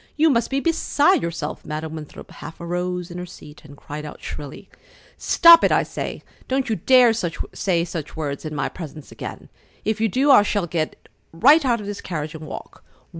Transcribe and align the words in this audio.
You 0.17 0.31
must 0.31 0.49
be 0.49 0.59
beside 0.59 1.21
yourself!" 1.21 1.63
Madam 1.63 1.93
Winthrop 1.93 2.31
half 2.31 2.59
arose 2.59 3.11
in 3.11 3.19
her 3.19 3.25
seat 3.27 3.63
and 3.63 3.77
cried 3.77 4.03
out 4.03 4.19
shrilly: 4.19 4.67
"Stop 5.15 5.63
it, 5.63 5.71
I 5.71 5.83
say! 5.83 6.23
Don't 6.47 6.69
you 6.69 6.77
dare 6.77 7.13
say 7.13 7.85
such 7.85 8.15
words 8.15 8.43
in 8.43 8.55
my 8.55 8.67
presence 8.67 9.11
again! 9.11 9.47
If 9.85 10.01
you 10.01 10.07
do, 10.09 10.31
I 10.31 10.41
shall 10.41 10.65
get 10.65 11.07
right 11.31 11.63
out 11.63 11.79
of 11.79 11.85
this 11.85 12.01
carriage 12.01 12.33
and 12.33 12.47
walk! 12.47 12.83